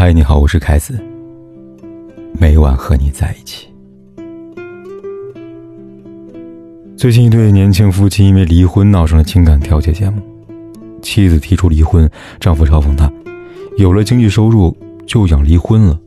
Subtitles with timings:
[0.00, 0.96] 嗨，你好，我是凯子。
[2.38, 3.66] 每晚和你在一起。
[6.96, 10.22] 最近一对年轻夫妻因为离婚闹上了情感调解节目，
[11.02, 12.08] 妻子提出离婚，
[12.38, 13.12] 丈夫嘲讽她，
[13.76, 14.72] 有了经济收入
[15.04, 15.98] 就想离婚了。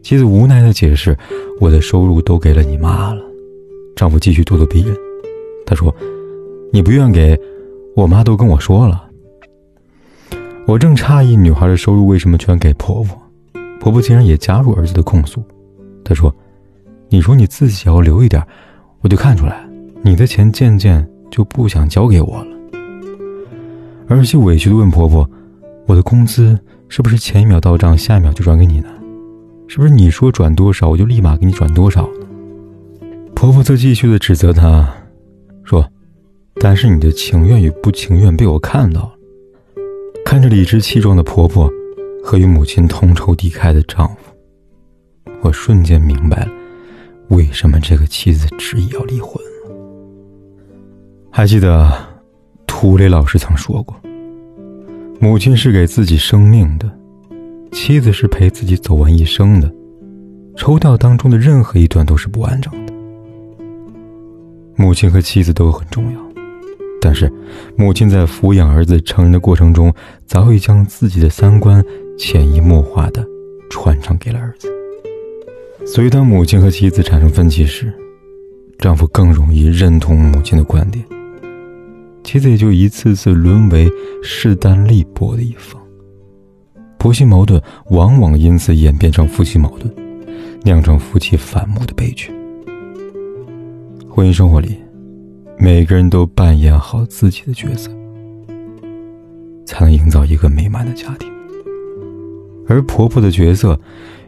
[0.00, 1.18] 妻子无奈的解释
[1.60, 3.20] ：“我的收入都给了你妈了。”
[3.96, 4.94] 丈夫继续咄咄逼人，
[5.66, 5.92] 他说
[6.72, 7.36] ：“你不愿给，
[7.96, 9.06] 我妈都跟我说了。”
[10.68, 13.18] 我正诧异，女孩的收入为什么全给婆婆？
[13.80, 15.42] 婆婆竟然也加入儿子的控诉。
[16.04, 16.30] 她说
[17.08, 18.46] ：“你说你自己要留一点，
[19.00, 19.66] 我就看出来，
[20.02, 22.56] 你的钱渐渐就不想交给我了。”
[24.08, 25.26] 儿媳委屈的问婆婆
[25.88, 26.58] ：“我的工资
[26.90, 28.90] 是不是前一秒到账，下一秒就转给你呢？
[29.68, 32.06] 是不是你说转多少，我就立马给你转多少？”
[33.34, 34.86] 婆婆则继续的指责她，
[35.64, 35.90] 说
[36.60, 39.12] ：“但是你的情愿与不情愿被我看到了。”
[40.30, 41.72] 看着理直气壮的婆婆
[42.22, 44.30] 和与母亲同仇敌忾的丈夫，
[45.40, 46.52] 我瞬间明白了
[47.30, 49.74] 为什么这个妻子执意要离婚了。
[51.30, 51.90] 还记得
[52.66, 53.96] 涂磊老师曾说过
[55.18, 56.92] ：“母亲是给自己生命的，
[57.72, 59.72] 妻子是陪自己走完一生的。
[60.56, 62.92] 抽掉当中的任何一段都是不完整的。
[64.76, 66.20] 母亲和妻子都很重要。”
[67.00, 67.32] 但是，
[67.76, 69.94] 母亲在抚养儿子成人的过程中，
[70.26, 71.82] 早已将自己的三观
[72.18, 73.24] 潜移默化的
[73.70, 74.68] 传承给了儿子。
[75.86, 77.94] 所以，当母亲和妻子产生分歧时，
[78.78, 81.04] 丈夫更容易认同母亲的观点，
[82.24, 83.88] 妻子也就一次次沦为
[84.22, 85.80] 势单力薄的一方。
[86.98, 89.88] 婆媳矛盾往往因此演变成夫妻矛盾，
[90.64, 92.32] 酿成夫妻反目的悲剧。
[94.10, 94.87] 婚姻生活里。
[95.60, 97.90] 每个人都扮演好自己的角色，
[99.66, 101.28] 才能营造一个美满的家庭。
[102.68, 103.78] 而婆婆的角色，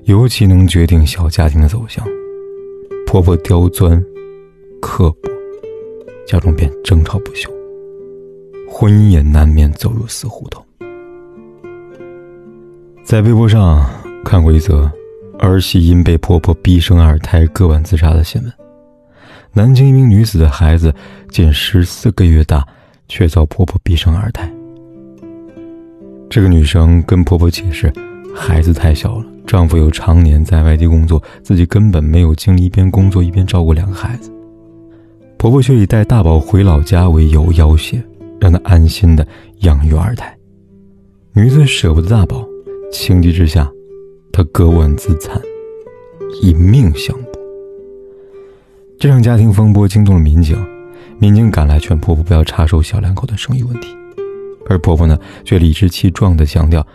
[0.05, 2.05] 尤其能决定小家庭的走向。
[3.07, 4.05] 婆婆刁钻、
[4.81, 5.31] 刻薄，
[6.27, 7.49] 家中便争吵不休，
[8.69, 10.65] 婚姻也难免走入死胡同。
[13.05, 13.89] 在微博上
[14.25, 14.91] 看过一则
[15.39, 18.53] 儿媳因被婆婆逼生二胎割腕自杀的新闻。
[19.53, 20.95] 南京一名女子的孩子
[21.29, 22.65] 仅十四个月大，
[23.09, 24.51] 却遭婆婆逼生二胎。
[26.29, 27.93] 这个女生跟婆婆解释，
[28.35, 34.31] 孩子太小了，丈夫又常年在外地工作，自己根本没有精力一边工作一边照顾两个孩子。
[35.37, 38.01] 婆婆却以带大宝回老家为由要挟，
[38.39, 39.27] 让她安心的
[39.63, 40.33] 养育二胎。
[41.33, 42.47] 女子舍不得大宝，
[42.93, 43.69] 情急之下，
[44.31, 45.41] 她割腕自残，
[46.43, 47.30] 以命相搏。
[49.01, 50.63] 这场家庭风波惊动了民警，
[51.19, 53.97] 民警赶来劝婆婆不要插手小两口的生育问题，
[54.69, 56.87] 而婆婆呢却理直气壮地强调：“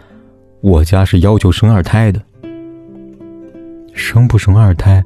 [0.61, 2.21] 我家是要求生二胎的，
[3.91, 5.03] 生不生二胎，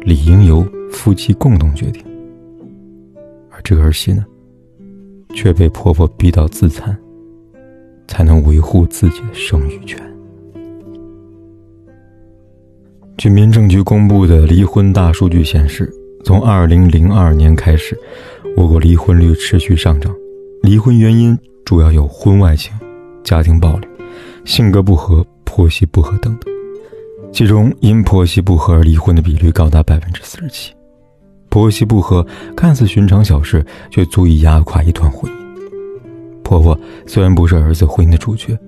[0.00, 2.04] 理应由夫妻共同决定。”
[3.48, 4.26] 而这个儿媳呢，
[5.36, 6.98] 却被婆婆逼到自残，
[8.08, 10.02] 才能维护自己的生育权。
[13.18, 15.88] 据民政局公布的离婚大数据显示。
[16.24, 17.94] 从二零零二年开始，
[18.56, 20.10] 我国离婚率持续上涨，
[20.62, 22.72] 离婚原因主要有婚外情、
[23.22, 23.86] 家庭暴力、
[24.46, 26.50] 性格不合、婆媳不和等等。
[27.30, 30.72] 其中，因婆媳不和而离婚的比率高达百分之四十七。
[31.50, 35.36] 婆媳不和看似寻常小事，却足以压垮一段婚姻。
[36.42, 38.58] 婆婆虽然不是儿子婚姻的主角，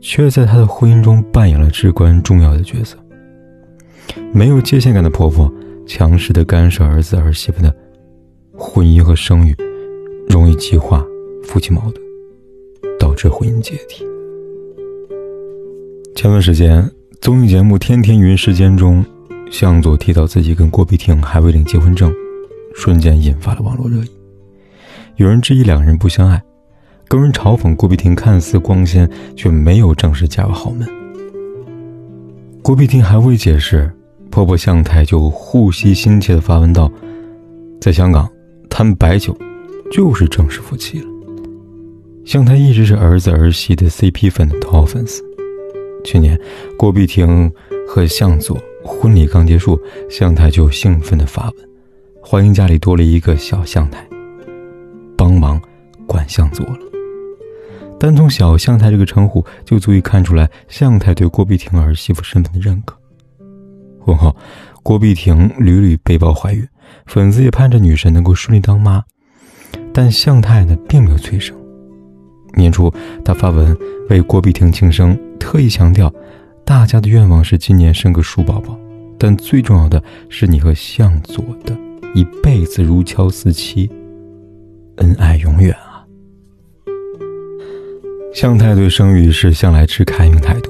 [0.00, 2.96] 却在她的婚姻中扮演了至关重要的角色。
[4.32, 5.48] 没有界限感的婆婆。
[5.92, 7.74] 强势的干涉儿子儿媳妇的
[8.56, 9.52] 婚姻和生育，
[10.28, 11.04] 容易激化
[11.42, 12.00] 夫妻矛盾，
[12.96, 14.06] 导致婚姻解体。
[16.14, 16.88] 前段时间，
[17.20, 19.04] 综艺节目《天天云时间》中，
[19.50, 22.14] 向佐提到自己跟郭碧婷还未领结婚证，
[22.72, 24.10] 瞬间引发了网络热议。
[25.16, 26.40] 有人质疑两人不相爱，
[27.08, 30.88] 更有人嘲讽郭碧婷看似光鲜，却没有正式嫁入豪门。
[32.62, 33.92] 郭碧婷还未解释。
[34.30, 36.90] 婆婆向太就护惜心切的发问道
[37.80, 38.30] ：“在香港，
[38.68, 39.36] 他们白酒
[39.90, 41.06] 就是正式夫妻了。”
[42.24, 45.22] 向太一直是儿子儿媳的 CP 粉的头号粉丝。
[46.04, 46.38] 去年，
[46.78, 47.50] 郭碧婷
[47.88, 49.78] 和向佐婚礼刚结束，
[50.08, 51.54] 向太就兴奋的发问
[52.22, 54.06] ：“欢迎家里多了一个小向太，
[55.16, 55.60] 帮忙
[56.06, 56.78] 管向佐了。”
[57.98, 62.96] 单从“小向太”这个称呼，就足以看出来向太对郭碧婷儿媳妇身份的认可。
[64.00, 64.34] 婚后，
[64.82, 66.66] 郭碧婷屡屡被曝怀孕，
[67.06, 69.04] 粉丝也盼着女神能够顺利当妈，
[69.92, 71.56] 但向太呢并没有催生。
[72.54, 72.92] 年初，
[73.24, 73.76] 他发文
[74.08, 76.12] 为郭碧婷庆生，特意强调，
[76.64, 78.76] 大家的愿望是今年生个鼠宝宝，
[79.18, 81.76] 但最重要的是你和向佐的
[82.14, 83.88] 一辈子如胶似漆，
[84.96, 86.02] 恩爱永远啊！
[88.34, 90.69] 向太对生育一事向来持开明态度。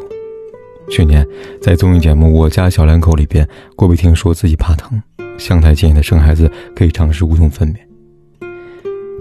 [0.90, 1.24] 去年
[1.62, 5.00] 在综艺节目《我家小两口》里边，郭碧婷说自己怕疼，
[5.38, 7.76] 向太建议她生孩子可以尝试无痛分娩。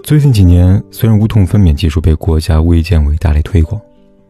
[0.02, 3.80] 最近几年，虽然无痛分娩技术被国家卫健委大力推广，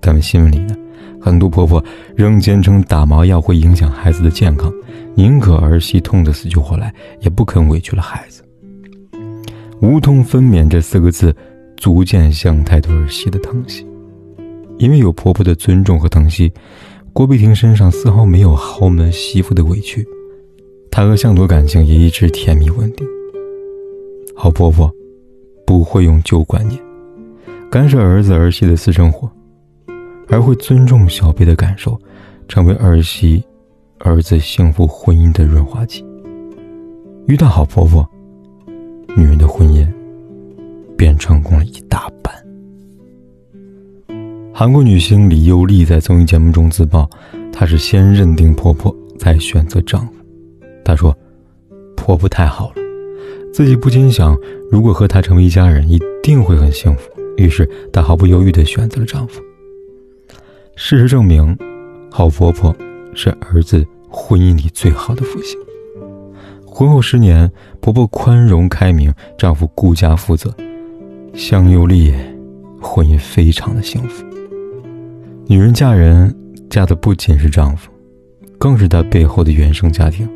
[0.00, 0.76] 但新闻里呢，
[1.18, 1.82] 很多婆婆
[2.14, 4.70] 仍坚称打麻药会影响孩子的健康，
[5.14, 8.44] 宁可儿媳痛得死去活来，也不肯委屈了孩子。
[9.80, 11.34] 无痛分娩这四个字，
[11.78, 13.86] 足见向太对儿媳的疼惜。
[14.76, 16.52] 因为有婆婆的尊重和疼惜。
[17.12, 20.06] 郭碧婷身上丝毫没有豪门媳妇的委屈，
[20.90, 23.06] 她和向佐感情也一直甜蜜稳定。
[24.34, 24.90] 好婆婆
[25.66, 26.80] 不会用旧观念
[27.70, 29.30] 干涉儿子儿媳的私生活，
[30.28, 32.00] 而会尊重小辈的感受，
[32.48, 33.44] 成为儿媳、
[33.98, 36.04] 儿子幸福婚姻的润滑剂。
[37.26, 38.08] 遇到好婆婆，
[39.16, 39.86] 女人的婚姻
[40.96, 42.19] 便成功了一大半。
[44.60, 47.08] 韩国女星李优丽在综艺节目中自曝，
[47.50, 50.12] 她是先认定婆婆，再选择丈夫。
[50.84, 51.16] 她说
[51.96, 52.74] ：“婆婆太好了，
[53.54, 54.36] 自己不禁想，
[54.70, 59.40] 如果和她成为一家人，一定会很幸福。”于是她毫不犹豫地选择了丈夫。
[60.76, 61.56] 事实证明，
[62.10, 62.76] 好婆婆
[63.14, 65.58] 是儿子婚姻里最好的福星。
[66.66, 70.54] 婚后十年，婆婆宽容开明，丈夫顾家负责，
[71.32, 72.12] 向优丽
[72.78, 74.22] 婚姻非常的幸福。
[75.50, 76.32] 女人嫁人，
[76.70, 77.90] 嫁的不仅是丈夫，
[78.56, 80.28] 更是她背后的原生家庭。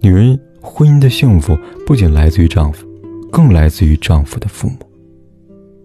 [0.00, 1.54] 女人婚姻的幸福，
[1.86, 2.86] 不仅来自于丈夫，
[3.30, 4.76] 更来自于丈夫的父母。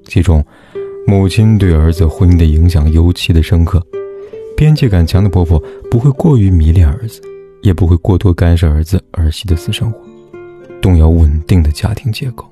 [0.05, 0.41] 其中，
[1.05, 3.85] 母亲对儿子婚姻的影响尤其的深刻。
[4.55, 5.61] 边界感强的婆婆
[5.91, 7.21] 不会过于迷恋儿子，
[7.61, 9.99] 也不会过多干涉儿子儿媳的私生活，
[10.81, 12.45] 动摇稳定的家庭结构。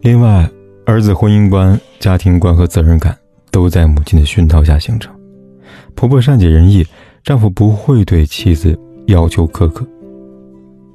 [0.00, 0.50] 另外，
[0.86, 3.16] 儿子婚姻观、家庭观和责任感。
[3.56, 5.10] 都在母亲的熏陶下形成。
[5.94, 6.84] 婆婆善解人意，
[7.24, 9.88] 丈夫不会对妻子要求苛刻。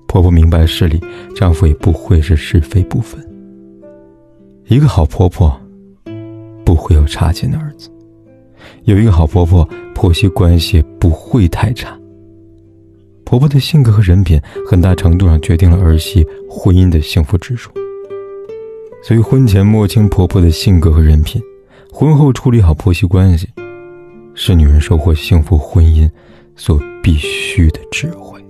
[0.08, 1.02] 婆婆明白事理，
[1.36, 3.20] 丈夫也不会是是非不分。
[4.68, 5.60] 一个好婆婆，
[6.64, 7.90] 不会有差劲的儿子；
[8.84, 11.98] 有一个好婆婆，婆媳关系不会太差。
[13.26, 17.72] 婆婆的性格和人品，很大程度上决定了儿媳婚姻的幸福指数。
[19.02, 21.42] 所以，婚前摸清婆婆的性格和人品。
[21.92, 23.48] 婚后处理好婆媳关系，
[24.34, 26.10] 是女人收获幸福婚姻
[26.56, 28.44] 所必须的智慧。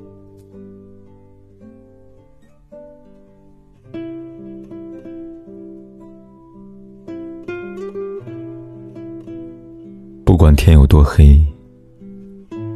[10.24, 11.46] 不管天有多黑，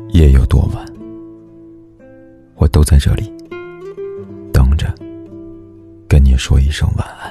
[0.09, 0.85] 夜有多晚，
[2.56, 3.31] 我都在这里
[4.51, 4.94] 等着，
[6.07, 7.25] 跟你说一声晚安。